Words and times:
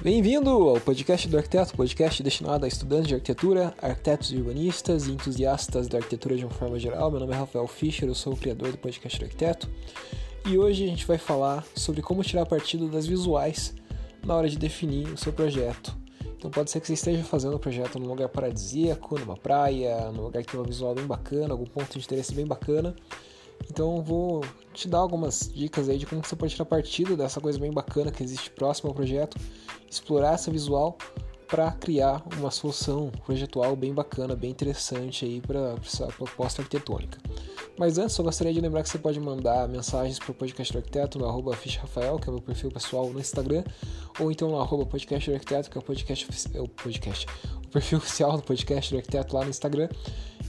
Bem-vindo 0.00 0.48
ao 0.48 0.80
podcast 0.80 1.26
do 1.26 1.36
arquiteto, 1.36 1.74
podcast 1.74 2.22
destinado 2.22 2.64
a 2.64 2.68
estudantes 2.68 3.08
de 3.08 3.14
arquitetura, 3.14 3.74
arquitetos 3.82 4.32
e 4.32 4.36
urbanistas 4.36 5.08
e 5.08 5.10
entusiastas 5.10 5.88
da 5.88 5.98
arquitetura 5.98 6.36
de 6.36 6.44
uma 6.44 6.54
forma 6.54 6.78
geral. 6.78 7.10
Meu 7.10 7.18
nome 7.18 7.32
é 7.32 7.36
Rafael 7.36 7.66
Fischer, 7.66 8.08
eu 8.08 8.14
sou 8.14 8.34
o 8.34 8.36
criador 8.36 8.70
do 8.70 8.78
podcast 8.78 9.18
do 9.18 9.24
arquiteto 9.24 9.68
e 10.46 10.56
hoje 10.56 10.84
a 10.84 10.86
gente 10.86 11.04
vai 11.04 11.18
falar 11.18 11.66
sobre 11.74 12.00
como 12.00 12.22
tirar 12.22 12.46
partido 12.46 12.88
das 12.88 13.08
visuais 13.08 13.74
na 14.24 14.36
hora 14.36 14.48
de 14.48 14.56
definir 14.56 15.08
o 15.08 15.16
seu 15.16 15.32
projeto. 15.32 15.96
Então 16.36 16.48
pode 16.48 16.70
ser 16.70 16.78
que 16.78 16.86
você 16.86 16.92
esteja 16.92 17.24
fazendo 17.24 17.56
um 17.56 17.58
projeto 17.58 17.98
num 17.98 18.06
lugar 18.06 18.28
paradisíaco, 18.28 19.18
numa 19.18 19.36
praia, 19.36 20.12
num 20.12 20.22
lugar 20.22 20.44
que 20.44 20.52
tem 20.52 20.60
uma 20.60 20.66
visual 20.66 20.94
bem 20.94 21.06
bacana, 21.06 21.52
algum 21.52 21.66
ponto 21.66 21.98
de 21.98 22.04
interesse 22.04 22.32
bem 22.32 22.46
bacana. 22.46 22.94
Então 23.70 23.96
eu 23.96 24.02
vou 24.02 24.44
te 24.72 24.88
dar 24.88 24.98
algumas 24.98 25.50
dicas 25.54 25.88
aí 25.88 25.98
de 25.98 26.06
como 26.06 26.24
você 26.24 26.34
pode 26.34 26.52
tirar 26.52 26.64
partido 26.64 27.16
dessa 27.16 27.40
coisa 27.40 27.58
bem 27.58 27.70
bacana 27.70 28.10
que 28.10 28.22
existe 28.22 28.50
próximo 28.50 28.88
ao 28.88 28.94
projeto, 28.94 29.36
explorar 29.90 30.34
essa 30.34 30.50
visual 30.50 30.96
para 31.46 31.72
criar 31.72 32.22
uma 32.38 32.50
solução 32.50 33.10
projetual 33.24 33.74
bem 33.74 33.94
bacana, 33.94 34.36
bem 34.36 34.50
interessante 34.50 35.24
aí 35.24 35.40
para 35.40 35.74
essa 35.82 36.06
proposta 36.08 36.62
arquitetônica. 36.62 37.18
Mas 37.78 37.96
antes, 37.96 38.18
eu 38.18 38.24
gostaria 38.24 38.52
de 38.52 38.60
lembrar 38.60 38.82
que 38.82 38.88
você 38.88 38.98
pode 38.98 39.20
mandar 39.20 39.68
mensagens 39.68 40.18
para 40.18 40.32
o 40.32 40.34
podcast 40.34 40.72
do 40.72 40.78
arquiteto 40.78 41.16
no 41.16 41.26
arroba 41.26 41.56
Rafael, 41.80 42.18
que 42.18 42.28
é 42.28 42.30
o 42.30 42.32
meu 42.32 42.42
perfil 42.42 42.72
pessoal 42.72 43.08
no 43.08 43.20
Instagram, 43.20 43.62
ou 44.18 44.32
então 44.32 44.48
no 44.48 44.60
arroba 44.60 44.84
podcast 44.84 45.30
do 45.30 45.34
arquiteto, 45.34 45.70
que 45.70 45.78
é 45.78 45.80
o 45.80 45.84
podcast, 45.84 46.26
é 46.54 46.60
o 46.60 46.66
podcast, 46.66 47.26
o 47.64 47.68
perfil 47.68 47.98
oficial 47.98 48.36
do 48.36 48.42
podcast 48.42 48.92
do 48.92 48.96
arquiteto 48.96 49.36
lá 49.36 49.44
no 49.44 49.50
Instagram. 49.50 49.88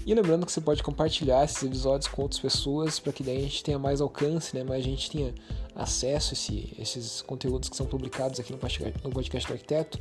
E 0.07 0.13
lembrando 0.15 0.43
que 0.43 0.51
você 0.51 0.59
pode 0.59 0.81
compartilhar 0.81 1.45
esses 1.45 1.61
episódios 1.61 2.07
com 2.07 2.23
outras 2.23 2.41
pessoas 2.41 2.99
para 2.99 3.13
que 3.13 3.21
daí 3.21 3.37
a 3.37 3.41
gente 3.41 3.63
tenha 3.63 3.77
mais 3.77 4.01
alcance, 4.01 4.55
né? 4.55 4.63
mais 4.63 4.83
a 4.83 4.87
gente 4.87 5.11
tenha 5.11 5.31
acesso 5.75 6.31
a 6.31 6.33
esse, 6.33 6.73
esses 6.79 7.21
conteúdos 7.21 7.69
que 7.69 7.75
são 7.75 7.85
publicados 7.85 8.39
aqui 8.39 8.51
no 8.51 8.57
podcast, 8.57 9.03
no 9.03 9.11
podcast 9.11 9.47
do 9.47 9.53
arquiteto. 9.53 9.99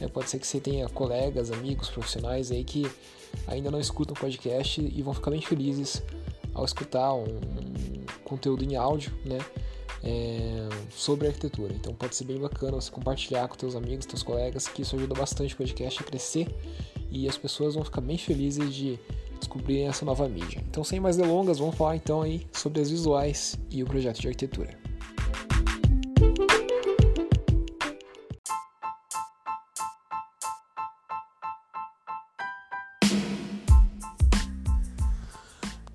É, 0.00 0.08
pode 0.08 0.28
ser 0.28 0.40
que 0.40 0.46
você 0.46 0.58
tenha 0.58 0.88
colegas, 0.88 1.52
amigos, 1.52 1.88
profissionais 1.88 2.50
aí 2.50 2.64
que 2.64 2.90
ainda 3.46 3.70
não 3.70 3.78
escutam 3.78 4.12
o 4.12 4.18
podcast 4.18 4.80
e 4.80 5.02
vão 5.02 5.14
ficar 5.14 5.30
bem 5.30 5.40
felizes 5.40 6.02
ao 6.54 6.64
escutar 6.64 7.12
um, 7.14 7.40
conteúdo 8.24 8.64
em 8.64 8.76
áudio, 8.76 9.12
né? 9.24 9.38
É, 10.06 10.68
sobre 10.90 11.26
arquitetura. 11.28 11.72
Então 11.72 11.94
pode 11.94 12.14
ser 12.14 12.24
bem 12.24 12.38
bacana 12.38 12.72
você 12.72 12.90
compartilhar 12.90 13.48
com 13.48 13.58
seus 13.58 13.74
amigos, 13.74 14.06
seus 14.08 14.22
colegas, 14.22 14.68
que 14.68 14.82
isso 14.82 14.94
ajuda 14.96 15.14
bastante 15.14 15.54
o 15.54 15.56
podcast 15.56 16.02
a 16.02 16.04
crescer 16.04 16.46
e 17.10 17.26
as 17.26 17.38
pessoas 17.38 17.74
vão 17.74 17.84
ficar 17.84 18.02
bem 18.02 18.18
felizes 18.18 18.74
de 18.74 18.98
descobrirem 19.38 19.88
essa 19.88 20.04
nova 20.04 20.28
mídia. 20.28 20.62
Então, 20.68 20.84
sem 20.84 21.00
mais 21.00 21.16
delongas, 21.16 21.58
vamos 21.58 21.74
falar 21.74 21.96
então 21.96 22.20
aí 22.20 22.46
sobre 22.52 22.82
as 22.82 22.90
visuais 22.90 23.56
e 23.70 23.82
o 23.82 23.86
projeto 23.86 24.20
de 24.20 24.28
arquitetura. 24.28 24.83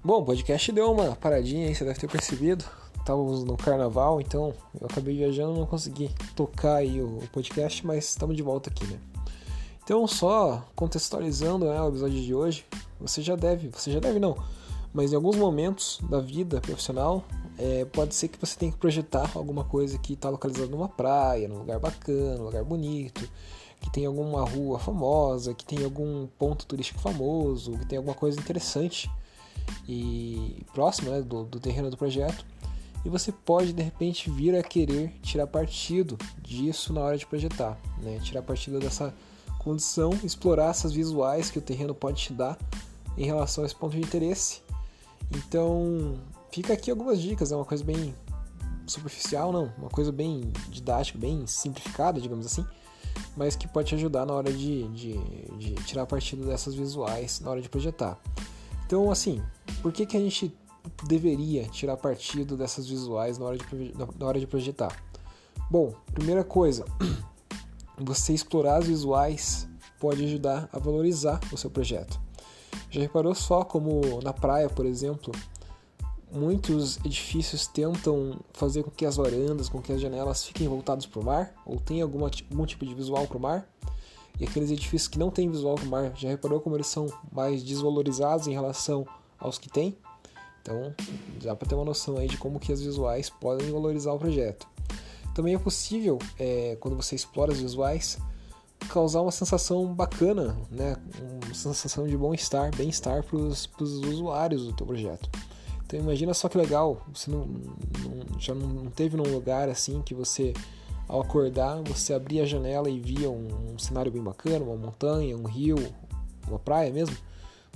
Bom, 0.01 0.21
o 0.21 0.23
podcast 0.23 0.71
deu 0.71 0.93
uma 0.93 1.13
paradinha 1.13 1.67
aí, 1.67 1.75
você 1.75 1.83
deve 1.83 1.99
ter 1.99 2.07
percebido. 2.07 2.63
Estávamos 2.97 3.43
no 3.43 3.57
carnaval, 3.57 4.21
então 4.21 4.53
eu 4.79 4.87
acabei 4.89 5.17
viajando, 5.17 5.59
não 5.59 5.65
consegui 5.65 6.09
tocar 6.37 6.75
aí 6.75 7.01
o 7.01 7.19
podcast, 7.33 7.85
mas 7.85 8.07
estamos 8.07 8.33
de 8.33 8.41
volta 8.41 8.69
aqui, 8.69 8.85
né? 8.87 8.97
Então, 9.83 10.07
só 10.07 10.65
contextualizando 10.73 11.65
né, 11.65 11.81
o 11.81 11.89
episódio 11.89 12.21
de 12.21 12.33
hoje, 12.33 12.65
você 12.97 13.21
já 13.21 13.35
deve, 13.35 13.67
você 13.67 13.91
já 13.91 13.99
deve 13.99 14.19
não, 14.19 14.37
mas 14.93 15.11
em 15.11 15.17
alguns 15.17 15.35
momentos 15.35 15.99
da 16.09 16.21
vida 16.21 16.61
profissional, 16.61 17.25
é, 17.57 17.83
pode 17.83 18.15
ser 18.15 18.29
que 18.29 18.39
você 18.39 18.57
tenha 18.57 18.71
que 18.71 18.77
projetar 18.77 19.29
alguma 19.35 19.65
coisa 19.65 19.97
que 19.97 20.13
está 20.13 20.29
localizada 20.29 20.67
numa 20.67 20.87
praia, 20.87 21.49
num 21.49 21.57
lugar 21.57 21.77
bacana, 21.77 22.37
num 22.37 22.45
lugar 22.45 22.63
bonito, 22.63 23.29
que 23.81 23.91
tem 23.91 24.05
alguma 24.05 24.45
rua 24.45 24.79
famosa, 24.79 25.53
que 25.53 25.65
tem 25.65 25.83
algum 25.83 26.25
ponto 26.37 26.65
turístico 26.65 27.01
famoso, 27.01 27.77
que 27.79 27.85
tem 27.85 27.97
alguma 27.97 28.15
coisa 28.15 28.39
interessante 28.39 29.11
e 29.87 30.65
próxima 30.73 31.11
né, 31.11 31.21
do, 31.21 31.43
do 31.43 31.59
terreno 31.59 31.89
do 31.89 31.97
projeto. 31.97 32.45
E 33.03 33.09
você 33.09 33.31
pode 33.31 33.71
de 33.71 33.81
repente 33.81 34.29
vir 34.29 34.55
a 34.55 34.61
querer 34.61 35.13
tirar 35.21 35.47
partido 35.47 36.17
disso 36.41 36.91
na 36.91 37.01
hora 37.01 37.17
de 37.17 37.25
projetar, 37.25 37.77
né? 38.01 38.19
tirar 38.21 38.41
partido 38.41 38.79
dessa 38.79 39.13
condição, 39.57 40.11
explorar 40.23 40.69
essas 40.69 40.91
visuais 40.91 41.49
que 41.49 41.59
o 41.59 41.61
terreno 41.61 41.95
pode 41.95 42.21
te 42.21 42.33
dar 42.33 42.57
em 43.17 43.25
relação 43.25 43.63
a 43.63 43.67
esse 43.67 43.75
ponto 43.75 43.95
de 43.95 44.01
interesse. 44.01 44.61
Então, 45.31 46.19
fica 46.51 46.73
aqui 46.73 46.89
algumas 46.89 47.21
dicas, 47.21 47.51
é 47.51 47.55
uma 47.55 47.65
coisa 47.65 47.83
bem 47.83 48.13
superficial, 48.85 49.51
não, 49.51 49.71
uma 49.77 49.89
coisa 49.89 50.11
bem 50.11 50.51
didática, 50.69 51.17
bem 51.17 51.45
simplificada, 51.45 52.19
digamos 52.19 52.45
assim, 52.45 52.65
mas 53.37 53.55
que 53.55 53.67
pode 53.67 53.89
te 53.89 53.95
ajudar 53.95 54.25
na 54.25 54.33
hora 54.33 54.51
de, 54.51 54.87
de, 54.89 55.13
de 55.57 55.73
tirar 55.85 56.05
partido 56.05 56.45
dessas 56.45 56.73
visuais 56.73 57.39
na 57.39 57.51
hora 57.51 57.61
de 57.61 57.69
projetar. 57.69 58.17
Então, 58.85 59.11
assim, 59.11 59.41
por 59.81 59.91
que, 59.91 60.05
que 60.05 60.17
a 60.17 60.19
gente 60.19 60.55
deveria 61.05 61.65
tirar 61.65 61.97
partido 61.97 62.57
dessas 62.57 62.87
visuais 62.87 63.37
na 63.37 63.45
hora 63.45 63.57
de, 63.57 63.93
na 64.17 64.25
hora 64.25 64.39
de 64.39 64.47
projetar? 64.47 65.03
Bom, 65.69 65.93
primeira 66.13 66.43
coisa, 66.43 66.85
você 67.97 68.33
explorar 68.33 68.77
as 68.77 68.87
visuais 68.87 69.67
pode 69.99 70.23
ajudar 70.23 70.69
a 70.71 70.79
valorizar 70.79 71.39
o 71.51 71.57
seu 71.57 71.69
projeto. 71.69 72.19
Já 72.89 73.01
reparou 73.01 73.35
só 73.35 73.63
como 73.63 74.21
na 74.23 74.33
praia, 74.33 74.69
por 74.69 74.85
exemplo, 74.85 75.33
muitos 76.31 76.97
edifícios 77.05 77.67
tentam 77.67 78.39
fazer 78.53 78.83
com 78.83 78.91
que 78.91 79.05
as 79.05 79.17
varandas, 79.17 79.69
com 79.69 79.81
que 79.81 79.91
as 79.91 80.01
janelas 80.01 80.43
fiquem 80.43 80.67
voltadas 80.67 81.05
para 81.05 81.19
o 81.19 81.23
mar, 81.23 81.53
ou 81.65 81.79
tenham 81.79 82.07
algum 82.07 82.65
tipo 82.65 82.85
de 82.85 82.93
visual 82.93 83.27
para 83.27 83.37
o 83.37 83.41
mar? 83.41 83.69
E 84.39 84.45
aqueles 84.45 84.71
edifícios 84.71 85.07
que 85.07 85.19
não 85.19 85.29
têm 85.29 85.49
visual 85.49 85.75
para 85.75 85.85
o 85.85 85.89
mar, 85.89 86.11
já 86.15 86.29
reparou 86.29 86.61
como 86.61 86.75
eles 86.75 86.87
são 86.87 87.07
mais 87.31 87.61
desvalorizados 87.61 88.47
em 88.47 88.53
relação 88.53 89.05
aos 89.39 89.57
que 89.57 89.69
têm? 89.69 89.97
Então, 90.61 90.93
dá 91.41 91.55
para 91.55 91.67
ter 91.67 91.75
uma 91.75 91.85
noção 91.85 92.17
aí 92.17 92.27
de 92.27 92.37
como 92.37 92.59
que 92.59 92.71
as 92.71 92.81
visuais 92.81 93.29
podem 93.29 93.71
valorizar 93.71 94.13
o 94.13 94.19
projeto. 94.19 94.67
Também 95.33 95.55
é 95.55 95.59
possível, 95.59 96.19
é, 96.37 96.77
quando 96.79 96.95
você 96.95 97.15
explora 97.15 97.51
as 97.51 97.59
visuais, 97.59 98.19
causar 98.87 99.21
uma 99.21 99.31
sensação 99.31 99.93
bacana, 99.93 100.57
né? 100.69 100.95
uma 101.43 101.53
sensação 101.53 102.07
de 102.07 102.17
bom-estar, 102.17 102.75
bem-estar 102.75 103.23
para 103.23 103.37
os 103.37 103.67
usuários 103.79 104.65
do 104.65 104.73
teu 104.73 104.85
projeto. 104.85 105.29
Então 105.85 105.99
imagina 105.99 106.33
só 106.33 106.47
que 106.47 106.57
legal, 106.57 107.01
você 107.11 107.31
não, 107.31 107.45
não, 107.47 108.39
já 108.39 108.53
não 108.53 108.91
teve 108.91 109.17
num 109.17 109.23
lugar 109.23 109.69
assim 109.69 110.01
que 110.03 110.13
você, 110.13 110.53
ao 111.07 111.21
acordar, 111.21 111.81
você 111.81 112.13
abria 112.13 112.43
a 112.43 112.45
janela 112.45 112.89
e 112.89 112.99
via 112.99 113.29
um, 113.29 113.73
um 113.73 113.79
cenário 113.79 114.11
bem 114.11 114.21
bacana, 114.21 114.63
uma 114.63 114.75
montanha, 114.75 115.35
um 115.35 115.47
rio, 115.47 115.77
uma 116.47 116.59
praia 116.59 116.91
mesmo. 116.93 117.17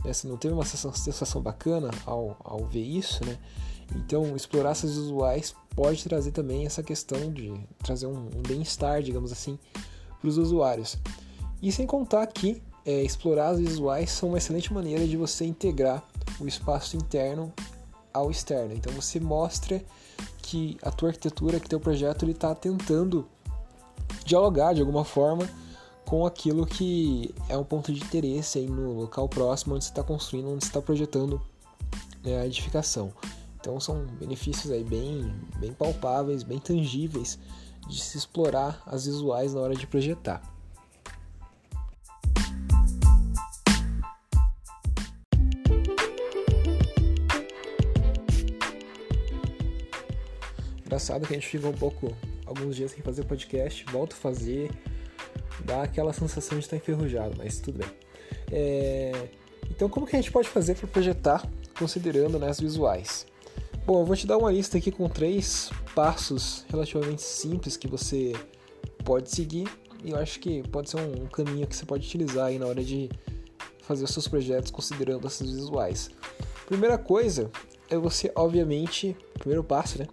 Né? 0.03 0.13
Você 0.13 0.27
não 0.27 0.37
teve 0.37 0.53
uma 0.53 0.65
sensação, 0.65 1.41
bacana 1.41 1.89
ao, 2.05 2.37
ao 2.43 2.65
ver 2.65 2.83
isso, 2.83 3.25
né? 3.25 3.37
Então, 3.95 4.35
explorar 4.35 4.71
essas 4.71 4.95
visuais 4.95 5.55
pode 5.75 6.03
trazer 6.03 6.31
também 6.31 6.65
essa 6.65 6.81
questão 6.81 7.31
de 7.31 7.53
trazer 7.83 8.07
um, 8.07 8.29
um 8.35 8.41
bem-estar, 8.47 9.01
digamos 9.01 9.31
assim, 9.31 9.59
para 10.19 10.29
os 10.29 10.37
usuários. 10.37 10.97
E 11.61 11.71
sem 11.71 11.85
contar 11.85 12.25
que 12.27 12.61
é, 12.85 13.01
explorar 13.03 13.49
as 13.49 13.59
visuais 13.59 14.11
são 14.11 14.29
uma 14.29 14.37
excelente 14.37 14.73
maneira 14.73 15.07
de 15.07 15.15
você 15.15 15.45
integrar 15.45 16.03
o 16.39 16.47
espaço 16.47 16.97
interno 16.97 17.53
ao 18.13 18.29
externo. 18.29 18.73
Então 18.73 18.91
você 18.93 19.19
mostra 19.19 19.81
que 20.41 20.77
a 20.81 20.91
tua 20.91 21.09
arquitetura, 21.09 21.59
que 21.59 21.69
teu 21.69 21.79
projeto, 21.79 22.23
ele 22.23 22.33
está 22.33 22.53
tentando 22.53 23.27
dialogar 24.25 24.73
de 24.73 24.81
alguma 24.81 25.03
forma 25.03 25.49
com 26.13 26.27
aquilo 26.27 26.63
que 26.67 27.33
é 27.49 27.57
um 27.57 27.63
ponto 27.63 27.91
de 27.91 27.99
interesse 27.99 28.59
aí 28.59 28.67
no 28.67 28.91
local 28.91 29.27
próximo 29.27 29.73
onde 29.73 29.83
você 29.83 29.89
está 29.89 30.03
construindo, 30.03 30.51
onde 30.51 30.63
você 30.63 30.69
está 30.69 30.79
projetando 30.79 31.41
né, 32.23 32.39
a 32.39 32.45
edificação. 32.45 33.11
Então 33.59 33.79
são 33.79 34.05
benefícios 34.19 34.71
aí 34.71 34.83
bem, 34.83 35.33
bem 35.57 35.73
palpáveis, 35.73 36.43
bem 36.43 36.59
tangíveis 36.59 37.39
de 37.89 37.99
se 37.99 38.15
explorar 38.15 38.83
as 38.85 39.07
visuais 39.07 39.55
na 39.55 39.61
hora 39.61 39.75
de 39.75 39.87
projetar. 39.87 40.39
Engraçado 50.85 51.25
que 51.25 51.33
a 51.33 51.37
gente 51.37 51.47
fica 51.47 51.67
um 51.67 51.73
pouco 51.73 52.15
alguns 52.45 52.75
dias 52.75 52.91
sem 52.91 53.01
fazer 53.01 53.23
podcast, 53.23 53.83
volta 53.85 54.15
a 54.15 54.19
fazer, 54.19 54.69
dá 55.65 55.83
aquela 55.83 56.13
sensação 56.13 56.57
de 56.57 56.65
estar 56.65 56.77
enferrujado, 56.77 57.35
mas 57.37 57.59
tudo 57.59 57.79
bem. 57.79 57.89
É... 58.51 59.29
Então, 59.69 59.89
como 59.89 60.05
que 60.05 60.15
a 60.15 60.19
gente 60.19 60.31
pode 60.31 60.47
fazer 60.49 60.75
para 60.75 60.87
projetar 60.87 61.47
considerando 61.77 62.37
né, 62.37 62.49
as 62.49 62.59
visuais? 62.59 63.25
Bom, 63.85 64.01
eu 64.01 64.05
vou 64.05 64.15
te 64.15 64.27
dar 64.27 64.37
uma 64.37 64.51
lista 64.51 64.77
aqui 64.77 64.91
com 64.91 65.09
três 65.09 65.69
passos 65.93 66.65
relativamente 66.69 67.21
simples 67.21 67.75
que 67.75 67.87
você 67.87 68.33
pode 69.03 69.29
seguir 69.29 69.67
e 70.03 70.11
eu 70.11 70.17
acho 70.17 70.39
que 70.39 70.61
pode 70.69 70.89
ser 70.89 70.97
um 70.97 71.25
caminho 71.27 71.67
que 71.67 71.75
você 71.75 71.85
pode 71.85 72.05
utilizar 72.05 72.47
aí 72.47 72.59
na 72.59 72.65
hora 72.65 72.83
de 72.83 73.09
fazer 73.81 74.03
os 74.03 74.11
seus 74.11 74.27
projetos 74.27 74.71
considerando 74.71 75.25
essas 75.27 75.49
visuais. 75.49 76.09
Primeira 76.65 76.97
coisa 76.97 77.51
é 77.89 77.97
você, 77.97 78.31
obviamente, 78.35 79.15
primeiro 79.37 79.63
passo, 79.63 79.99
né? 79.99 80.07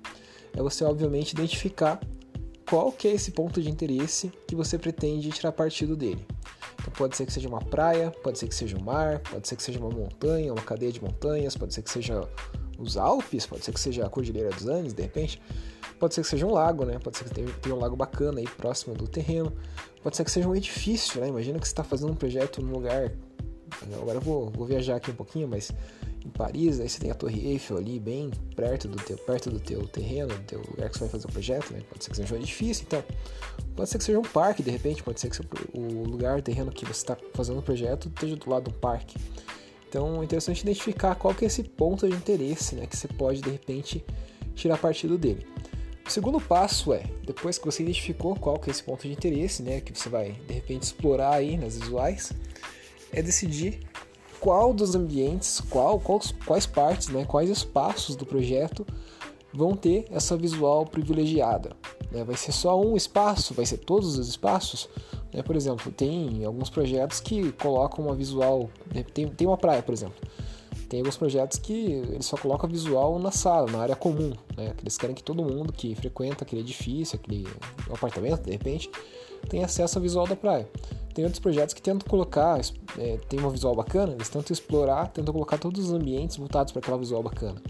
É 0.52 0.62
você, 0.62 0.84
obviamente, 0.84 1.32
identificar 1.32 2.00
qual 2.70 2.92
que 2.92 3.08
é 3.08 3.12
esse 3.12 3.32
ponto 3.32 3.60
de 3.60 3.68
interesse 3.68 4.32
que 4.46 4.54
você 4.54 4.78
pretende 4.78 5.28
tirar 5.30 5.50
partido 5.50 5.96
dele. 5.96 6.24
Então 6.80 6.92
pode 6.96 7.16
ser 7.16 7.26
que 7.26 7.32
seja 7.32 7.48
uma 7.48 7.60
praia, 7.60 8.12
pode 8.22 8.38
ser 8.38 8.46
que 8.46 8.54
seja 8.54 8.78
um 8.78 8.80
mar, 8.80 9.18
pode 9.18 9.48
ser 9.48 9.56
que 9.56 9.62
seja 9.62 9.80
uma 9.80 9.90
montanha, 9.90 10.52
uma 10.52 10.62
cadeia 10.62 10.92
de 10.92 11.02
montanhas, 11.02 11.56
pode 11.56 11.74
ser 11.74 11.82
que 11.82 11.90
seja 11.90 12.26
os 12.78 12.96
Alpes, 12.96 13.44
pode 13.44 13.64
ser 13.64 13.72
que 13.72 13.80
seja 13.80 14.06
a 14.06 14.08
Cordilheira 14.08 14.50
dos 14.50 14.68
Andes, 14.68 14.94
de 14.94 15.02
repente. 15.02 15.42
Pode 15.98 16.14
ser 16.14 16.22
que 16.22 16.28
seja 16.28 16.46
um 16.46 16.52
lago, 16.52 16.84
né? 16.84 16.98
Pode 17.00 17.18
ser 17.18 17.24
que 17.24 17.52
tenha 17.60 17.74
um 17.74 17.78
lago 17.78 17.96
bacana 17.96 18.38
aí 18.38 18.46
próximo 18.46 18.94
do 18.94 19.08
terreno. 19.08 19.52
Pode 20.00 20.16
ser 20.16 20.24
que 20.24 20.30
seja 20.30 20.48
um 20.48 20.54
edifício, 20.54 21.20
né? 21.20 21.28
Imagina 21.28 21.58
que 21.58 21.66
você 21.66 21.72
está 21.72 21.82
fazendo 21.82 22.12
um 22.12 22.16
projeto 22.16 22.62
num 22.62 22.72
lugar. 22.72 23.12
Agora 24.00 24.18
eu 24.18 24.22
vou, 24.22 24.48
vou 24.48 24.64
viajar 24.64 24.96
aqui 24.96 25.10
um 25.10 25.14
pouquinho, 25.14 25.48
mas 25.48 25.72
em 26.24 26.28
Paris, 26.30 26.80
aí 26.80 26.88
você 26.88 27.00
tem 27.00 27.10
a 27.10 27.14
Torre 27.14 27.46
Eiffel 27.46 27.78
ali, 27.78 27.98
bem 27.98 28.30
perto 28.54 28.88
do 28.88 28.96
teu, 29.02 29.16
perto 29.16 29.50
do 29.50 29.58
teu 29.58 29.86
terreno, 29.86 30.28
do 30.28 30.42
teu 30.42 30.60
lugar 30.60 30.88
que 30.88 30.94
você 30.98 31.04
vai 31.04 31.08
fazer 31.08 31.26
o 31.26 31.32
projeto, 31.32 31.72
né? 31.72 31.82
Pode 31.88 32.04
ser 32.04 32.10
que 32.10 32.16
seja 32.16 32.34
um 32.34 32.38
edifício, 32.38 32.84
então. 32.86 33.02
Pode 33.74 33.88
ser 33.88 33.98
que 33.98 34.04
seja 34.04 34.18
um 34.18 34.22
parque, 34.22 34.62
de 34.62 34.70
repente, 34.70 35.02
pode 35.02 35.20
ser 35.20 35.30
que 35.30 35.40
o 35.72 36.04
lugar, 36.04 36.38
o 36.38 36.42
terreno 36.42 36.70
que 36.70 36.84
você 36.84 36.92
está 36.92 37.16
fazendo 37.34 37.58
o 37.58 37.62
projeto 37.62 38.08
esteja 38.08 38.36
do 38.36 38.50
lado 38.50 38.70
de 38.70 38.76
um 38.76 38.78
parque. 38.78 39.16
Então 39.88 40.20
é 40.20 40.24
interessante 40.24 40.60
identificar 40.60 41.16
qual 41.16 41.34
que 41.34 41.44
é 41.44 41.48
esse 41.48 41.64
ponto 41.64 42.08
de 42.08 42.14
interesse, 42.14 42.74
né? 42.76 42.86
Que 42.86 42.96
você 42.96 43.08
pode, 43.08 43.40
de 43.40 43.50
repente, 43.50 44.04
tirar 44.54 44.78
partido 44.78 45.18
dele. 45.18 45.46
O 46.06 46.10
segundo 46.10 46.40
passo 46.40 46.92
é, 46.92 47.04
depois 47.24 47.58
que 47.58 47.64
você 47.64 47.82
identificou 47.82 48.36
qual 48.36 48.58
que 48.58 48.70
é 48.70 48.72
esse 48.72 48.82
ponto 48.82 49.02
de 49.02 49.12
interesse, 49.12 49.62
né? 49.62 49.80
Que 49.80 49.96
você 49.96 50.08
vai, 50.08 50.32
de 50.32 50.54
repente, 50.54 50.84
explorar 50.84 51.34
aí 51.34 51.56
nas 51.56 51.78
visuais, 51.78 52.32
é 53.12 53.20
decidir 53.20 53.80
qual 54.40 54.72
dos 54.72 54.94
ambientes, 54.94 55.60
qual, 55.60 56.00
quais, 56.00 56.34
quais 56.46 56.66
partes, 56.66 57.08
né, 57.08 57.24
quais 57.24 57.50
espaços 57.50 58.16
do 58.16 58.24
projeto 58.24 58.86
vão 59.52 59.76
ter 59.76 60.06
essa 60.10 60.36
visual 60.36 60.86
privilegiada. 60.86 61.76
Né? 62.10 62.24
Vai 62.24 62.36
ser 62.36 62.52
só 62.52 62.80
um 62.80 62.96
espaço? 62.96 63.52
Vai 63.54 63.66
ser 63.66 63.78
todos 63.78 64.18
os 64.18 64.28
espaços? 64.28 64.88
Né? 65.32 65.42
Por 65.42 65.56
exemplo, 65.56 65.90
tem 65.92 66.44
alguns 66.44 66.70
projetos 66.70 67.20
que 67.20 67.52
colocam 67.52 68.06
uma 68.06 68.14
visual. 68.14 68.70
Né? 68.94 69.02
Tem, 69.02 69.28
tem 69.28 69.46
uma 69.46 69.56
praia, 69.56 69.82
por 69.82 69.92
exemplo. 69.92 70.16
Tem 70.88 71.00
alguns 71.00 71.16
projetos 71.16 71.58
que 71.58 71.72
eles 71.72 72.26
só 72.26 72.36
colocam 72.36 72.68
a 72.68 72.72
visual 72.72 73.18
na 73.18 73.30
sala, 73.30 73.70
na 73.70 73.78
área 73.80 73.94
comum. 73.94 74.32
Né? 74.56 74.74
Eles 74.80 74.96
querem 74.96 75.14
que 75.14 75.22
todo 75.22 75.44
mundo 75.44 75.72
que 75.72 75.94
frequenta 75.94 76.44
aquele 76.44 76.62
edifício, 76.62 77.18
aquele 77.18 77.46
apartamento, 77.92 78.42
de 78.42 78.50
repente, 78.50 78.90
tenha 79.48 79.64
acesso 79.64 79.98
à 79.98 80.00
visual 80.00 80.26
da 80.26 80.36
praia. 80.36 80.68
Tem 81.14 81.24
outros 81.24 81.40
projetos 81.40 81.74
que 81.74 81.82
tentam 81.82 82.08
colocar, 82.08 82.60
é, 82.98 83.18
tem 83.28 83.38
uma 83.40 83.50
visual 83.50 83.74
bacana, 83.74 84.12
eles 84.12 84.28
tentam 84.28 84.52
explorar, 84.52 85.08
tentam 85.08 85.32
colocar 85.32 85.58
todos 85.58 85.86
os 85.86 85.92
ambientes 85.92 86.36
voltados 86.36 86.72
para 86.72 86.80
aquela 86.80 86.98
visual 86.98 87.22
bacana. 87.22 87.60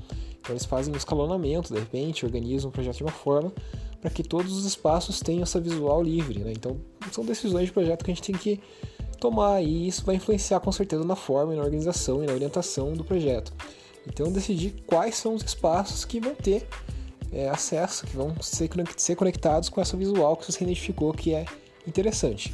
Então 0.40 0.52
eles 0.52 0.64
fazem 0.64 0.93
um 0.93 0.96
escalonamento, 0.96 1.72
de 1.72 1.78
repente, 1.78 2.25
organizam 2.25 2.70
o 2.70 2.72
projeto 2.72 2.96
de 2.96 3.02
uma 3.05 3.12
forma 3.12 3.52
para 4.00 4.11
que 4.11 4.22
todos 4.22 4.56
os 4.56 4.64
espaços 4.64 5.20
tenham 5.20 5.43
essa 5.43 5.61
visual 5.61 6.02
livre. 6.02 6.40
Né? 6.40 6.52
Então 6.52 6.76
são 7.12 7.25
decisões 7.25 7.67
de 7.67 7.72
projeto 7.72 8.05
que 8.05 8.11
a 8.11 8.14
gente 8.14 8.32
tem 8.32 8.34
que 8.34 8.61
tomar 9.19 9.62
e 9.62 9.87
isso 9.87 10.05
vai 10.05 10.17
influenciar 10.17 10.61
com 10.61 10.72
certeza 10.72 11.05
na 11.05 11.17
forma, 11.17 11.55
na 11.55 11.62
organização 11.62 12.22
e 12.25 12.26
na 12.26 12.32
orientação 12.32 12.93
do 12.94 13.05
projeto. 13.05 13.52
Então 14.06 14.32
decidir 14.32 14.82
quais 14.87 15.17
são 15.17 15.34
os 15.34 15.43
espaços 15.43 16.05
que 16.05 16.20
vão 16.20 16.34
ter 16.34 16.67
é, 17.32 17.49
acesso, 17.49 18.06
que 18.06 18.17
vão 18.17 18.35
ser 18.41 19.17
conectados 19.17 19.69
com 19.69 19.81
essa 19.81 19.97
visual 19.97 20.37
que 20.37 20.50
você 20.50 20.65
identificou 20.65 21.12
que 21.12 21.35
é 21.35 21.44
interessante. 21.87 22.53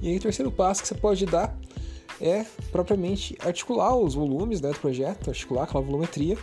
E 0.00 0.08
aí 0.08 0.16
o 0.16 0.20
terceiro 0.20 0.50
passo 0.50 0.82
que 0.82 0.88
você 0.88 0.94
pode 0.94 1.26
dar 1.26 1.58
é 2.20 2.44
propriamente 2.70 3.36
articular 3.40 3.96
os 3.96 4.14
volumes 4.14 4.60
né, 4.60 4.70
do 4.70 4.78
projeto, 4.78 5.30
articular 5.30 5.64
aquela 5.64 5.82
volumetria, 5.82 6.36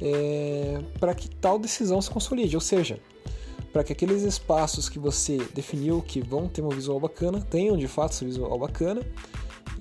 é, 0.00 0.80
para 0.98 1.14
que 1.14 1.28
tal 1.28 1.58
decisão 1.58 2.00
se 2.00 2.10
consolide, 2.10 2.54
ou 2.54 2.60
seja, 2.60 3.00
para 3.72 3.84
que 3.84 3.92
aqueles 3.92 4.22
espaços 4.22 4.88
que 4.88 4.98
você 4.98 5.38
definiu 5.54 6.02
que 6.02 6.20
vão 6.20 6.48
ter 6.48 6.62
uma 6.62 6.74
visual 6.74 6.98
bacana 6.98 7.40
tenham 7.40 7.76
de 7.76 7.88
fato 7.88 8.12
essa 8.12 8.24
visual 8.24 8.58
bacana 8.58 9.02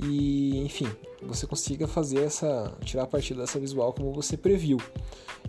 e, 0.02 0.58
enfim, 0.60 0.88
você 1.22 1.48
consiga 1.48 1.88
fazer 1.88 2.24
essa 2.24 2.74
tirar 2.84 3.08
partido 3.08 3.40
dessa 3.40 3.60
visual 3.60 3.94
como 3.94 4.12
você 4.12 4.36
previu. 4.36 4.78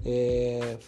É, 0.05 0.79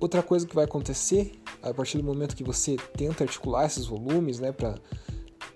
outra 0.00 0.22
coisa 0.22 0.46
que 0.46 0.54
vai 0.54 0.64
acontecer 0.64 1.32
a 1.62 1.72
partir 1.72 1.98
do 1.98 2.04
momento 2.04 2.36
que 2.36 2.44
você 2.44 2.76
tenta 2.96 3.24
articular 3.24 3.66
esses 3.66 3.86
volumes, 3.86 4.38
né, 4.38 4.52
para 4.52 4.74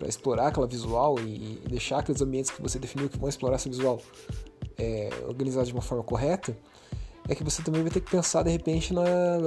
explorar 0.07 0.49
aquela 0.49 0.67
visual 0.67 1.19
e, 1.21 1.61
e, 1.65 1.69
deixar 1.69 1.99
aqueles 1.99 2.21
ambientes 2.21 2.51
que 2.51 2.61
você 2.61 2.79
definiu 2.79 3.09
que 3.09 3.19
vão 3.19 3.29
explorar 3.29 3.57
essa 3.57 3.69
visual 3.69 4.01
é, 4.79 5.11
organizados 5.29 5.69
de 5.69 5.75
uma 5.75 5.83
forma 5.83 6.03
correta, 6.03 6.57
é 7.29 7.35
que 7.35 7.45
você 7.45 7.63
também 7.63 7.83
vai 7.83 7.91
ter 7.91 8.01
que 8.01 8.11
pensar 8.11 8.43
de 8.43 8.51
repente 8.51 8.93
na, 8.93 9.05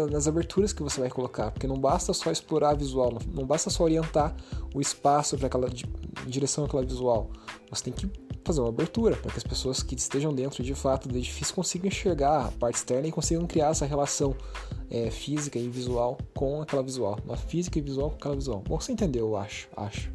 nas 0.10 0.28
aberturas 0.28 0.72
que 0.72 0.82
você 0.82 1.00
vai 1.00 1.10
colocar, 1.10 1.52
porque 1.52 1.68
não 1.68 1.78
basta 1.78 2.14
só 2.14 2.32
explorar 2.32 2.70
a 2.70 2.74
visual, 2.74 3.12
não, 3.12 3.34
não 3.34 3.46
basta 3.46 3.70
só 3.70 3.84
orientar 3.84 4.36
o 4.74 4.82
espaço 4.82 5.38
para 5.38 5.48
aquela 5.48 5.68
em 5.68 6.30
direção 6.30 6.66
àquela 6.66 6.84
visual. 6.84 7.30
Você 7.70 7.84
tem 7.86 7.94
que 7.94 8.10
fazer 8.46 8.62
uma 8.62 8.70
abertura 8.70 9.16
para 9.16 9.32
que 9.32 9.38
as 9.38 9.44
pessoas 9.44 9.82
que 9.82 9.96
estejam 9.96 10.34
dentro 10.34 10.64
de 10.64 10.76
fato 10.76 11.10
do 11.10 11.18
edifício 11.18 11.54
consigam 11.54 11.88
enxergar 11.88 12.46
a 12.46 12.52
parte 12.52 12.76
externa 12.76 13.08
e 13.08 13.12
consigam 13.12 13.46
criar 13.48 13.70
essa 13.70 13.86
relação 13.86 14.36
é, 14.90 15.10
física 15.10 15.58
e 15.58 15.68
visual 15.68 16.18
com 16.34 16.62
aquela 16.62 16.84
visual, 16.84 17.18
uma 17.26 17.36
física 17.36 17.80
e 17.80 17.82
visual 17.82 18.12
com 18.12 18.16
aquela 18.18 18.36
visual. 18.36 18.64
Bom, 18.68 18.80
você 18.80 18.92
entendeu, 18.92 19.30
eu 19.30 19.36
acho, 19.36 19.68
acho. 19.76 20.12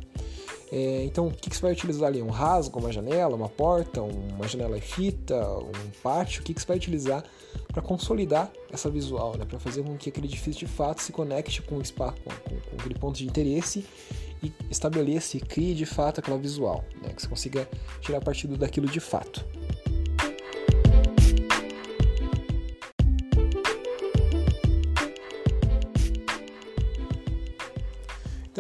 É, 0.72 1.02
então, 1.04 1.26
o 1.26 1.32
que, 1.32 1.50
que, 1.50 1.56
você 1.56 1.62
vai 1.62 1.72
utilizar 1.72 2.08
ali? 2.08 2.22
Um 2.22 2.30
rasgo, 2.30 2.78
uma 2.78 2.92
janela, 2.92 3.34
uma 3.34 3.48
porta, 3.48 4.00
uma 4.00 4.46
janela 4.46 4.78
e 4.78 4.80
fita, 4.80 5.36
um 5.36 5.90
pátio? 6.02 6.42
O 6.42 6.44
que, 6.44 6.54
que 6.54 6.60
você 6.60 6.66
vai 6.66 6.76
utilizar 6.76 7.24
para 7.72 7.82
consolidar 7.82 8.50
essa 8.70 8.88
visual, 8.88 9.36
né? 9.36 9.44
para 9.44 9.58
fazer 9.58 9.82
com 9.82 9.96
que 9.96 10.10
aquele 10.10 10.26
edifício 10.26 10.66
de 10.66 10.72
fato 10.72 11.02
se 11.02 11.10
conecte 11.12 11.60
com, 11.62 11.76
o 11.78 11.82
espaço, 11.82 12.16
com, 12.22 12.30
com, 12.30 12.60
com 12.60 12.76
aquele 12.78 12.94
ponto 12.94 13.18
de 13.18 13.26
interesse 13.26 13.84
e 14.42 14.52
estabeleça 14.70 15.36
e 15.36 15.40
crie 15.40 15.74
de 15.74 15.86
fato 15.86 16.20
aquela 16.20 16.38
visual, 16.38 16.84
né? 17.02 17.12
que 17.14 17.20
você 17.20 17.28
consiga 17.28 17.68
tirar 18.00 18.20
partido 18.20 18.56
daquilo 18.56 18.86
de 18.86 19.00
fato. 19.00 19.44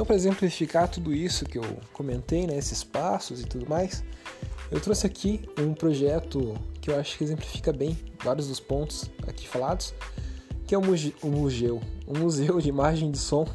Então, 0.00 0.06
para 0.06 0.16
exemplificar 0.16 0.88
tudo 0.88 1.12
isso 1.12 1.44
que 1.44 1.58
eu 1.58 1.76
comentei, 1.92 2.46
né, 2.46 2.56
esses 2.56 2.82
passos 2.82 3.42
e 3.42 3.44
tudo 3.44 3.68
mais, 3.68 4.02
eu 4.70 4.80
trouxe 4.80 5.06
aqui 5.06 5.42
um 5.58 5.74
projeto 5.74 6.56
que 6.80 6.90
eu 6.90 6.98
acho 6.98 7.18
que 7.18 7.24
exemplifica 7.24 7.70
bem 7.70 7.98
vários 8.24 8.48
dos 8.48 8.58
pontos 8.58 9.10
aqui 9.28 9.46
falados, 9.46 9.92
que 10.66 10.74
é 10.74 10.78
o 10.78 10.80
Museu, 10.80 11.82
um 12.08 12.18
museu 12.18 12.58
de 12.62 12.70
imagem 12.70 13.10
de 13.10 13.18
som 13.18 13.46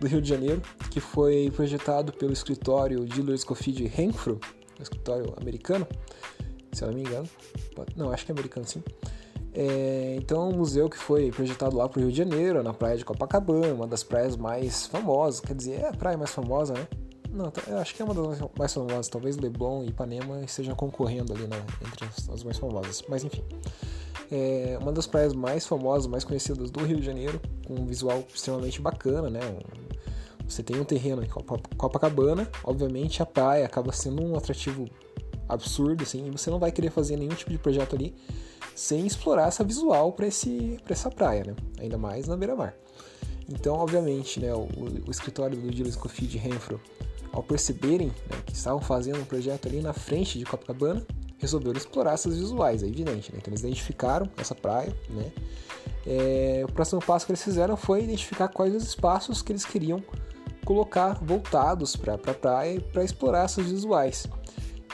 do 0.00 0.08
Rio 0.08 0.20
de 0.20 0.28
Janeiro, 0.28 0.60
que 0.90 0.98
foi 0.98 1.52
projetado 1.54 2.12
pelo 2.14 2.32
escritório 2.32 3.06
Diller 3.06 3.38
Scofield 3.38 3.86
Renfro, 3.86 4.40
um 4.76 4.82
escritório 4.82 5.32
americano, 5.40 5.86
se 6.72 6.82
eu 6.82 6.88
não 6.88 6.96
me 6.96 7.02
engano. 7.02 7.28
Não, 7.94 8.10
acho 8.10 8.26
que 8.26 8.32
é 8.32 8.34
americano 8.34 8.66
sim. 8.66 8.82
É, 9.52 10.14
então, 10.16 10.48
um 10.48 10.56
museu 10.56 10.88
que 10.88 10.96
foi 10.96 11.30
projetado 11.30 11.76
lá 11.76 11.88
para 11.88 11.98
o 11.98 12.02
Rio 12.02 12.12
de 12.12 12.18
Janeiro, 12.18 12.62
na 12.62 12.72
praia 12.72 12.96
de 12.96 13.04
Copacabana, 13.04 13.74
uma 13.74 13.86
das 13.86 14.02
praias 14.02 14.36
mais 14.36 14.86
famosas, 14.86 15.40
quer 15.40 15.54
dizer, 15.54 15.80
é 15.80 15.88
a 15.88 15.92
praia 15.92 16.16
mais 16.16 16.30
famosa, 16.30 16.74
né? 16.74 16.86
Não, 17.32 17.52
eu 17.68 17.78
acho 17.78 17.94
que 17.94 18.02
é 18.02 18.04
uma 18.04 18.14
das 18.14 18.40
mais 18.58 18.74
famosas, 18.74 19.08
talvez 19.08 19.36
Leblon 19.36 19.84
e 19.84 19.88
Ipanema 19.88 20.40
estejam 20.42 20.74
concorrendo 20.74 21.32
ali 21.32 21.46
né, 21.46 21.64
entre 21.86 22.04
as, 22.32 22.42
mais 22.42 22.58
famosas, 22.58 23.04
mas 23.08 23.22
enfim. 23.22 23.42
É 24.32 24.78
uma 24.80 24.92
das 24.92 25.06
praias 25.06 25.32
mais 25.32 25.66
famosas, 25.66 26.06
mais 26.06 26.24
conhecidas 26.24 26.70
do 26.70 26.84
Rio 26.84 26.98
de 26.98 27.06
Janeiro, 27.06 27.40
com 27.66 27.74
um 27.74 27.86
visual 27.86 28.24
extremamente 28.32 28.80
bacana, 28.80 29.30
né? 29.30 29.40
Você 30.48 30.62
tem 30.62 30.80
um 30.80 30.84
terreno 30.84 31.22
em 31.22 31.28
Copacabana, 31.76 32.48
obviamente 32.64 33.22
a 33.22 33.26
praia 33.26 33.64
acaba 33.64 33.92
sendo 33.92 34.22
um 34.22 34.36
atrativo 34.36 34.88
absurdo, 35.52 36.02
assim, 36.02 36.26
e 36.26 36.30
você 36.30 36.50
não 36.50 36.58
vai 36.58 36.72
querer 36.72 36.90
fazer 36.90 37.16
nenhum 37.16 37.34
tipo 37.34 37.50
de 37.50 37.58
projeto 37.58 37.96
ali 37.96 38.14
sem 38.74 39.06
explorar 39.06 39.48
essa 39.48 39.64
visual 39.64 40.12
para 40.12 40.26
essa 40.26 41.10
praia, 41.10 41.44
né? 41.44 41.56
Ainda 41.78 41.98
mais 41.98 42.26
na 42.26 42.36
beira-mar. 42.36 42.74
Então, 43.48 43.74
obviamente, 43.74 44.38
né, 44.40 44.54
o, 44.54 44.68
o 45.06 45.10
escritório 45.10 45.58
do 45.58 45.70
Dilas 45.70 45.96
Coffee 45.96 46.26
de 46.26 46.38
Renfro, 46.38 46.80
ao 47.32 47.42
perceberem 47.42 48.08
né, 48.08 48.42
que 48.46 48.54
estavam 48.54 48.80
fazendo 48.80 49.20
um 49.20 49.24
projeto 49.24 49.66
ali 49.66 49.80
na 49.80 49.92
frente 49.92 50.38
de 50.38 50.44
Copacabana, 50.44 51.04
resolveram 51.38 51.76
explorar 51.76 52.12
essas 52.12 52.38
visuais, 52.38 52.82
é 52.82 52.86
evidente. 52.86 53.32
Né? 53.32 53.38
Então, 53.40 53.50
eles 53.50 53.60
identificaram 53.60 54.30
essa 54.36 54.54
praia. 54.54 54.94
Né? 55.08 55.32
É, 56.06 56.62
o 56.68 56.72
próximo 56.72 57.00
passo 57.00 57.26
que 57.26 57.32
eles 57.32 57.42
fizeram 57.42 57.76
foi 57.76 58.04
identificar 58.04 58.48
quais 58.48 58.74
os 58.74 58.84
espaços 58.84 59.42
que 59.42 59.52
eles 59.52 59.64
queriam 59.64 60.02
colocar 60.64 61.18
voltados 61.22 61.96
para 61.96 62.14
a 62.14 62.18
pra 62.18 62.34
praia 62.34 62.80
para 62.80 63.02
explorar 63.02 63.44
essas 63.44 63.66
visuais. 63.66 64.26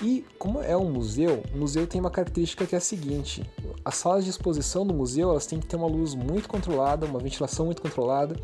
E 0.02 0.24
como 0.38 0.60
é 0.60 0.76
um 0.76 0.90
museu, 0.90 1.42
o 1.54 1.58
museu 1.58 1.86
tem 1.86 2.00
uma 2.00 2.10
característica 2.10 2.66
que 2.66 2.74
é 2.74 2.78
a 2.78 2.80
seguinte: 2.80 3.42
as 3.84 3.96
salas 3.96 4.24
de 4.24 4.30
exposição 4.30 4.86
do 4.86 4.92
museu 4.92 5.30
elas 5.30 5.46
têm 5.46 5.58
que 5.58 5.66
ter 5.66 5.76
uma 5.76 5.86
luz 5.86 6.14
muito 6.14 6.48
controlada, 6.48 7.06
uma 7.06 7.18
ventilação 7.18 7.66
muito 7.66 7.80
controlada, 7.80 8.36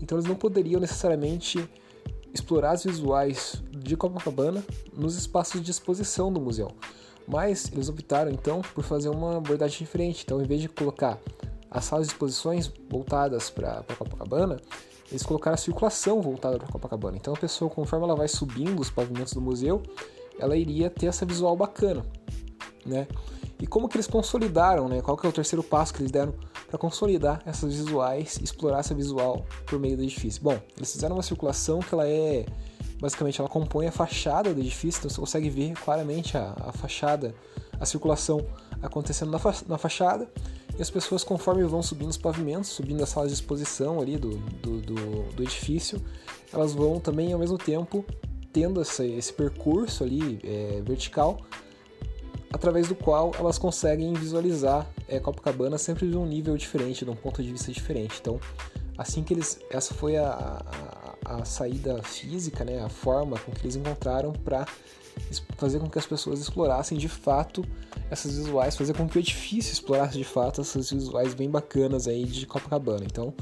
então 0.00 0.16
eles 0.16 0.28
não 0.28 0.34
poderiam 0.34 0.80
necessariamente 0.80 1.68
explorar 2.32 2.72
as 2.72 2.84
visuais 2.84 3.62
de 3.70 3.96
Copacabana 3.96 4.64
nos 4.92 5.16
espaços 5.16 5.62
de 5.62 5.70
exposição 5.70 6.32
do 6.32 6.40
museu. 6.40 6.70
Mas 7.28 7.70
eles 7.72 7.88
optaram 7.88 8.30
então 8.30 8.60
por 8.74 8.82
fazer 8.82 9.08
uma 9.08 9.36
abordagem 9.36 9.78
diferente. 9.78 10.22
Então, 10.24 10.42
em 10.42 10.44
vez 10.44 10.60
de 10.60 10.68
colocar 10.68 11.18
as 11.70 11.84
salas 11.84 12.06
de 12.06 12.12
exposições 12.12 12.70
voltadas 12.88 13.50
para 13.50 13.82
Copacabana, 13.96 14.60
eles 15.10 15.22
colocaram 15.22 15.54
a 15.54 15.58
circulação 15.58 16.20
voltada 16.20 16.58
para 16.58 16.68
Copacabana. 16.68 17.16
Então 17.16 17.34
a 17.34 17.36
pessoa, 17.36 17.70
conforme 17.70 18.04
ela 18.04 18.16
vai 18.16 18.28
subindo 18.28 18.80
os 18.80 18.90
pavimentos 18.90 19.32
do 19.32 19.40
museu, 19.40 19.82
ela 20.38 20.56
iria 20.56 20.90
ter 20.90 21.06
essa 21.06 21.24
visual 21.24 21.56
bacana, 21.56 22.04
né? 22.84 23.06
E 23.60 23.66
como 23.66 23.88
que 23.88 23.96
eles 23.96 24.06
consolidaram, 24.06 24.88
né? 24.88 25.00
Qual 25.00 25.16
que 25.16 25.26
é 25.26 25.28
o 25.28 25.32
terceiro 25.32 25.62
passo 25.62 25.94
que 25.94 26.02
eles 26.02 26.10
deram 26.10 26.34
para 26.68 26.78
consolidar 26.78 27.40
essas 27.46 27.74
visuais, 27.74 28.38
explorar 28.42 28.80
essa 28.80 28.94
visual 28.94 29.46
por 29.66 29.78
meio 29.78 29.96
do 29.96 30.02
edifício? 30.02 30.42
Bom, 30.42 30.58
eles 30.76 30.92
fizeram 30.92 31.16
uma 31.16 31.22
circulação 31.22 31.78
que 31.80 31.94
ela 31.94 32.06
é 32.06 32.44
basicamente 33.00 33.40
ela 33.40 33.48
compõe 33.48 33.86
a 33.86 33.92
fachada 33.92 34.54
do 34.54 34.60
edifício, 34.60 34.98
então 34.98 35.10
você 35.10 35.20
consegue 35.20 35.50
ver 35.50 35.74
claramente 35.74 36.36
a, 36.36 36.54
a 36.56 36.72
fachada, 36.72 37.34
a 37.78 37.84
circulação 37.84 38.46
acontecendo 38.82 39.30
na, 39.30 39.38
fa 39.38 39.54
na 39.68 39.78
fachada 39.78 40.28
e 40.78 40.82
as 40.82 40.90
pessoas, 40.90 41.22
conforme 41.22 41.62
vão 41.64 41.82
subindo 41.82 42.10
os 42.10 42.16
pavimentos, 42.16 42.70
subindo 42.70 43.02
as 43.02 43.08
salas 43.08 43.30
de 43.30 43.34
exposição 43.34 44.00
ali 44.00 44.16
do, 44.16 44.38
do, 44.60 44.80
do, 44.80 45.22
do 45.32 45.42
edifício, 45.42 46.02
elas 46.52 46.72
vão 46.72 46.98
também 46.98 47.32
ao 47.32 47.38
mesmo 47.38 47.56
tempo 47.56 48.04
tendo 48.54 48.80
esse, 48.80 49.04
esse 49.04 49.32
percurso 49.32 50.04
ali 50.04 50.38
é, 50.44 50.80
vertical, 50.82 51.38
através 52.52 52.86
do 52.86 52.94
qual 52.94 53.32
elas 53.36 53.58
conseguem 53.58 54.14
visualizar 54.14 54.86
é, 55.08 55.18
Copacabana 55.18 55.76
sempre 55.76 56.08
de 56.08 56.16
um 56.16 56.24
nível 56.24 56.56
diferente, 56.56 57.04
de 57.04 57.10
um 57.10 57.16
ponto 57.16 57.42
de 57.42 57.50
vista 57.50 57.72
diferente. 57.72 58.18
Então, 58.20 58.40
assim 58.96 59.24
que 59.24 59.34
eles, 59.34 59.58
essa 59.68 59.92
foi 59.92 60.16
a, 60.16 60.62
a, 61.26 61.38
a 61.38 61.44
saída 61.44 62.00
física, 62.04 62.64
né, 62.64 62.80
a 62.80 62.88
forma 62.88 63.36
com 63.40 63.50
que 63.50 63.64
eles 63.64 63.74
encontraram 63.74 64.32
para 64.32 64.64
fazer 65.56 65.80
com 65.80 65.90
que 65.90 65.98
as 65.98 66.06
pessoas 66.06 66.38
explorassem 66.38 66.96
de 66.96 67.08
fato 67.08 67.64
essas 68.08 68.36
visuais, 68.36 68.76
fazer 68.76 68.96
com 68.96 69.08
que 69.08 69.18
o 69.18 69.20
edifício 69.20 69.72
explorasse 69.72 70.16
de 70.16 70.24
fato 70.24 70.60
essas 70.60 70.92
visuais 70.92 71.34
bem 71.34 71.50
bacanas 71.50 72.06
aí 72.06 72.24
de 72.24 72.46
Copacabana. 72.46 73.04
Então, 73.04 73.34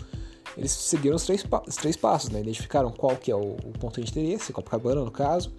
eles 0.56 0.70
seguiram 0.70 1.16
os 1.16 1.24
três, 1.24 1.44
os 1.66 1.76
três 1.76 1.96
passos, 1.96 2.30
né? 2.30 2.40
Identificaram 2.40 2.90
qual 2.90 3.16
que 3.16 3.30
é 3.30 3.36
o, 3.36 3.56
o 3.64 3.72
ponto 3.78 4.00
de 4.00 4.10
interesse, 4.10 4.52
Copacabana 4.52 5.02
no 5.02 5.10
caso, 5.10 5.52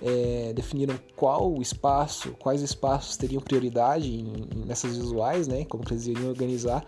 é, 0.00 0.52
definiram 0.54 0.98
qual 1.16 1.60
espaço, 1.60 2.32
quais 2.38 2.62
espaços 2.62 3.16
teriam 3.16 3.42
prioridade 3.42 4.08
em, 4.08 4.48
em, 4.54 4.64
nessas 4.64 4.96
visuais, 4.96 5.48
né? 5.48 5.64
Como 5.64 5.84
que 5.84 5.92
eles 5.92 6.06
iriam 6.06 6.28
organizar 6.28 6.84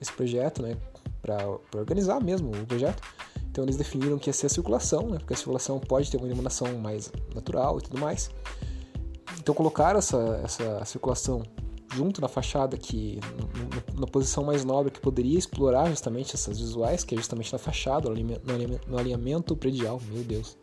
esse 0.00 0.12
projeto, 0.12 0.62
né? 0.62 0.76
Para 1.22 1.38
organizar 1.76 2.20
mesmo 2.20 2.50
o 2.50 2.66
projeto. 2.66 3.02
Então 3.50 3.64
eles 3.64 3.76
definiram 3.76 4.18
que 4.18 4.28
ia 4.28 4.32
ser 4.32 4.46
a 4.46 4.50
circulação, 4.50 5.08
né? 5.08 5.18
Porque 5.18 5.34
a 5.34 5.36
circulação 5.36 5.78
pode 5.78 6.10
ter 6.10 6.16
uma 6.16 6.26
iluminação 6.26 6.78
mais 6.78 7.12
natural 7.34 7.78
e 7.78 7.82
tudo 7.82 7.98
mais. 7.98 8.30
Então 9.38 9.54
colocaram 9.54 9.98
essa, 9.98 10.40
essa 10.44 10.84
circulação 10.84 11.42
junto 11.94 12.20
na 12.20 12.28
fachada 12.28 12.76
que 12.76 13.18
na 13.94 14.06
posição 14.06 14.44
mais 14.44 14.64
nobre 14.64 14.92
que 14.92 15.00
poderia 15.00 15.38
explorar 15.38 15.88
justamente 15.88 16.34
essas 16.34 16.58
visuais, 16.58 17.04
que 17.04 17.14
é 17.14 17.18
justamente 17.18 17.52
na 17.52 17.58
fachada, 17.58 18.10
no 18.86 18.98
alinhamento, 18.98 19.56
predial. 19.56 20.00
Meu 20.10 20.22
Deus. 20.22 20.56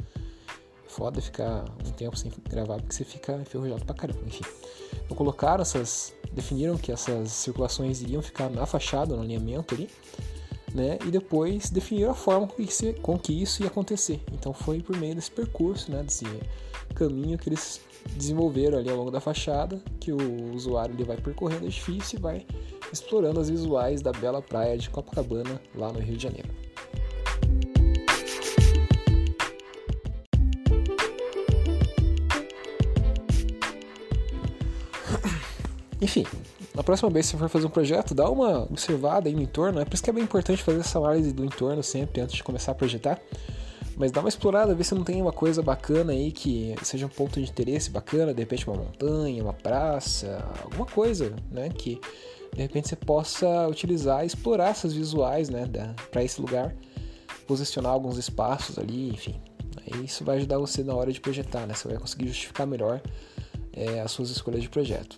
Foda 0.87 1.19
ficar 1.19 1.65
um 1.85 1.91
tempo 1.91 2.15
sem 2.15 2.31
gravar 2.49 2.77
porque 2.77 2.93
você 2.95 3.03
fica 3.03 3.33
enferrujado 3.33 3.83
pra 3.83 3.93
caramba, 3.93 4.21
enfim. 4.25 4.45
Então 5.03 5.17
colocaram 5.17 5.61
essas. 5.61 6.13
definiram 6.31 6.77
que 6.77 6.91
essas 6.91 7.31
circulações 7.31 8.01
iriam 8.01 8.21
ficar 8.21 8.49
na 8.49 8.65
fachada, 8.65 9.15
no 9.15 9.21
alinhamento 9.21 9.75
ali 9.75 9.89
né? 10.75 10.99
E 11.05 11.09
depois 11.09 11.69
definir 11.69 12.05
a 12.05 12.13
forma 12.13 12.47
com 12.47 12.63
que, 12.63 12.93
com 13.01 13.17
que 13.17 13.41
isso 13.41 13.63
ia 13.63 13.67
acontecer. 13.69 14.21
Então 14.33 14.53
foi 14.53 14.81
por 14.81 14.97
meio 14.97 15.15
desse 15.15 15.31
percurso, 15.31 15.89
né? 15.91 16.03
Desse 16.03 16.25
caminho 16.93 17.37
que 17.37 17.49
eles 17.49 17.79
desenvolveram 18.15 18.77
ali 18.77 18.89
ao 18.89 18.97
longo 18.97 19.09
da 19.09 19.19
fachada, 19.19 19.81
que 19.99 20.11
o 20.11 20.53
usuário 20.53 20.93
ele 20.93 21.03
vai 21.03 21.17
percorrendo 21.17 21.63
o 21.63 21.67
edifício 21.67 22.17
e 22.17 22.21
vai 22.21 22.45
explorando 22.91 23.39
as 23.39 23.49
visuais 23.49 24.01
da 24.01 24.11
bela 24.11 24.41
praia 24.41 24.77
de 24.77 24.89
Copacabana, 24.89 25.59
lá 25.73 25.91
no 25.91 25.99
Rio 25.99 26.17
de 26.17 26.23
Janeiro. 26.23 26.49
Enfim, 36.01 36.25
na 36.75 36.83
próxima 36.83 37.09
vez 37.09 37.25
você 37.25 37.37
for 37.37 37.47
fazer 37.47 37.65
um 37.65 37.69
projeto, 37.69 38.13
dá 38.13 38.29
uma 38.29 38.63
observada 38.63 39.29
aí 39.29 39.33
no 39.33 39.41
entorno. 39.41 39.79
É 39.79 39.85
por 39.85 39.93
isso 39.93 40.03
que 40.03 40.09
é 40.09 40.13
bem 40.13 40.23
importante 40.23 40.61
fazer 40.61 40.79
essa 40.79 40.99
análise 40.99 41.31
do 41.31 41.45
entorno 41.45 41.81
sempre 41.81 42.21
antes 42.21 42.35
de 42.35 42.43
começar 42.43 42.73
a 42.73 42.75
projetar. 42.75 43.19
Mas 43.95 44.11
dá 44.11 44.19
uma 44.19 44.27
explorada, 44.27 44.75
ver 44.75 44.83
se 44.83 44.93
não 44.93 45.05
tem 45.05 45.21
uma 45.21 45.31
coisa 45.31 45.61
bacana 45.61 46.11
aí 46.11 46.33
que 46.33 46.75
seja 46.83 47.05
um 47.05 47.09
ponto 47.09 47.39
de 47.41 47.49
interesse 47.49 47.89
bacana, 47.89 48.33
de 48.33 48.41
repente 48.41 48.67
uma 48.67 48.75
montanha, 48.75 49.41
uma 49.41 49.53
praça, 49.53 50.45
alguma 50.63 50.85
coisa, 50.85 51.33
né? 51.49 51.69
Que 51.69 51.97
de 52.53 52.61
repente 52.61 52.89
você 52.89 52.95
possa 52.97 53.69
utilizar 53.69 54.25
explorar 54.25 54.71
essas 54.71 54.91
visuais, 54.91 55.49
né? 55.49 55.65
Para 56.11 56.25
esse 56.25 56.41
lugar, 56.41 56.75
posicionar 57.47 57.93
alguns 57.93 58.17
espaços 58.17 58.77
ali, 58.77 59.07
enfim. 59.07 59.39
Isso 60.03 60.25
vai 60.25 60.37
ajudar 60.37 60.57
você 60.57 60.83
na 60.83 60.93
hora 60.93 61.13
de 61.13 61.21
projetar, 61.21 61.65
né? 61.65 61.73
Você 61.73 61.87
vai 61.87 61.97
conseguir 61.97 62.27
justificar 62.27 62.67
melhor 62.67 63.01
é, 63.71 64.01
as 64.01 64.11
suas 64.11 64.29
escolhas 64.29 64.61
de 64.61 64.67
projeto. 64.67 65.15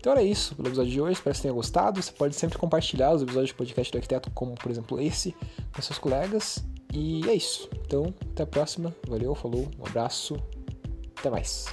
Então 0.00 0.12
era 0.12 0.22
isso 0.22 0.56
pelo 0.56 0.68
episódio 0.68 0.90
de 0.90 1.00
hoje, 1.00 1.12
espero 1.12 1.34
que 1.34 1.36
você 1.36 1.42
tenha 1.42 1.54
gostado. 1.54 2.02
Você 2.02 2.10
pode 2.10 2.34
sempre 2.34 2.56
compartilhar 2.56 3.12
os 3.12 3.22
episódios 3.22 3.50
de 3.50 3.54
podcast 3.54 3.92
do 3.92 3.96
arquiteto, 3.96 4.30
como 4.30 4.54
por 4.54 4.70
exemplo 4.70 4.98
esse, 4.98 5.36
com 5.74 5.82
seus 5.82 5.98
colegas. 5.98 6.64
E 6.92 7.28
é 7.28 7.34
isso. 7.34 7.68
Então, 7.84 8.12
até 8.32 8.42
a 8.42 8.46
próxima. 8.46 8.94
Valeu, 9.06 9.34
falou, 9.34 9.68
um 9.78 9.86
abraço, 9.86 10.36
até 11.16 11.28
mais. 11.28 11.66